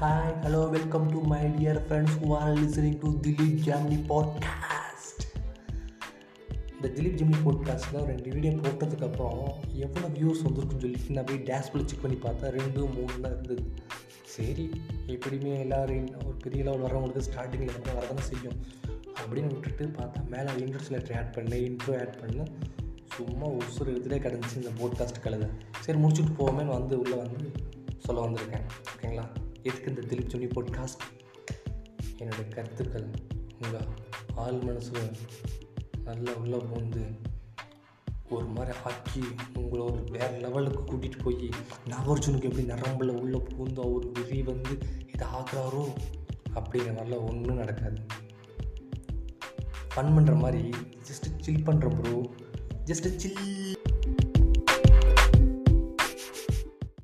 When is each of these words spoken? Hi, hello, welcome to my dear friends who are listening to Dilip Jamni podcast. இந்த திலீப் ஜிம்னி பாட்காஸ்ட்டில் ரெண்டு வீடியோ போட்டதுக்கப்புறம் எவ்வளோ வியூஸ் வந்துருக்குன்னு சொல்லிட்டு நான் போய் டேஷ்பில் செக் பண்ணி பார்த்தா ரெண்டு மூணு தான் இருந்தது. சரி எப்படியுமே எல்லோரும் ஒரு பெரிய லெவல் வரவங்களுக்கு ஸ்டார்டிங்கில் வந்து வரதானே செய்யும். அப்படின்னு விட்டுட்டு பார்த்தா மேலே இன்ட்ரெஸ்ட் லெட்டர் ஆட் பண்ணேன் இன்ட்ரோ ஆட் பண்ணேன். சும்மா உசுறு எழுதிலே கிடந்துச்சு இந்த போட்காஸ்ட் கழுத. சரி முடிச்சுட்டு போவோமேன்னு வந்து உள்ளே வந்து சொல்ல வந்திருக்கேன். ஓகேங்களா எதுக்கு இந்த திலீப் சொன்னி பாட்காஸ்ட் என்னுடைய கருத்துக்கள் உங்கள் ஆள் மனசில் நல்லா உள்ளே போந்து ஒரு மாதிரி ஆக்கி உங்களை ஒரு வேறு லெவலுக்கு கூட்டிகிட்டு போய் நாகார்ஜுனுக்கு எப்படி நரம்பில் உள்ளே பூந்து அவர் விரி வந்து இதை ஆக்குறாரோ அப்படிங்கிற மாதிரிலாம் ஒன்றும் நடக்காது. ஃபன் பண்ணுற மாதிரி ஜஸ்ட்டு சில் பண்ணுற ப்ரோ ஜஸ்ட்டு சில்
Hi, 0.00 0.32
hello, 0.42 0.70
welcome 0.72 1.06
to 1.10 1.20
my 1.20 1.44
dear 1.44 1.76
friends 1.88 2.10
who 2.20 2.26
are 2.38 2.50
listening 2.54 2.96
to 3.02 3.08
Dilip 3.22 3.52
Jamni 3.66 3.96
podcast. 4.08 5.18
இந்த 6.74 6.88
திலீப் 6.88 7.18
ஜிம்னி 7.20 7.36
பாட்காஸ்ட்டில் 7.44 8.04
ரெண்டு 8.04 8.30
வீடியோ 8.30 8.52
போட்டதுக்கப்புறம் 8.52 9.50
எவ்வளோ 9.72 10.06
வியூஸ் 10.06 10.42
வந்துருக்குன்னு 10.44 10.80
சொல்லிட்டு 10.80 11.12
நான் 11.12 11.24
போய் 11.24 11.38
டேஷ்பில் 11.38 11.84
செக் 11.84 12.02
பண்ணி 12.02 12.18
பார்த்தா 12.22 12.48
ரெண்டு 12.48 12.80
மூணு 12.86 13.20
தான் 13.20 13.32
இருந்தது. 13.32 13.72
சரி 14.24 14.70
எப்படியுமே 15.06 15.58
எல்லோரும் 15.58 16.08
ஒரு 16.26 16.36
பெரிய 16.42 16.64
லெவல் 16.64 16.84
வரவங்களுக்கு 16.90 17.22
ஸ்டார்டிங்கில் 17.30 17.74
வந்து 17.76 17.92
வரதானே 17.92 18.20
செய்யும். 18.20 18.60
அப்படின்னு 19.20 19.46
விட்டுட்டு 19.46 19.86
பார்த்தா 19.86 20.28
மேலே 20.28 20.50
இன்ட்ரெஸ்ட் 20.50 20.90
லெட்டர் 20.90 21.16
ஆட் 21.16 21.34
பண்ணேன் 21.36 21.64
இன்ட்ரோ 21.68 21.98
ஆட் 21.98 22.18
பண்ணேன். 22.20 22.52
சும்மா 23.12 23.46
உசுறு 23.46 23.90
எழுதிலே 23.94 24.20
கிடந்துச்சு 24.26 24.56
இந்த 24.56 24.70
போட்காஸ்ட் 24.80 25.24
கழுத. 25.24 25.48
சரி 25.80 25.98
முடிச்சுட்டு 25.98 26.32
போவோமேன்னு 26.38 26.76
வந்து 26.78 26.98
உள்ளே 26.98 27.16
வந்து 27.16 27.52
சொல்ல 27.98 28.26
வந்திருக்கேன். 28.26 28.64
ஓகேங்களா 28.94 29.24
எதுக்கு 29.66 29.94
இந்த 29.94 30.14
திலீப் 30.14 30.28
சொன்னி 30.28 30.46
பாட்காஸ்ட் 30.46 31.04
என்னுடைய 32.16 32.48
கருத்துக்கள் 32.48 33.06
உங்கள் 33.64 33.86
ஆள் 34.34 34.58
மனசில் 34.58 35.10
நல்லா 36.04 36.32
உள்ளே 36.32 36.56
போந்து 36.56 37.04
ஒரு 38.30 38.44
மாதிரி 38.44 38.78
ஆக்கி 38.84 39.22
உங்களை 39.54 39.84
ஒரு 39.84 40.04
வேறு 40.10 40.38
லெவலுக்கு 40.38 40.80
கூட்டிகிட்டு 40.80 41.22
போய் 41.24 41.48
நாகார்ஜுனுக்கு 41.84 42.42
எப்படி 42.42 42.62
நரம்பில் 42.62 43.20
உள்ளே 43.20 43.36
பூந்து 43.36 43.80
அவர் 43.80 44.06
விரி 44.06 44.42
வந்து 44.42 44.78
இதை 45.12 45.28
ஆக்குறாரோ 45.28 45.92
அப்படிங்கிற 46.54 46.92
மாதிரிலாம் 46.94 47.28
ஒன்றும் 47.28 47.56
நடக்காது. 47.56 48.00
ஃபன் 49.94 50.16
பண்ணுற 50.16 50.38
மாதிரி 50.38 50.68
ஜஸ்ட்டு 51.02 51.40
சில் 51.40 51.62
பண்ணுற 51.62 52.00
ப்ரோ 52.00 52.30
ஜஸ்ட்டு 52.84 53.16
சில் 53.16 53.76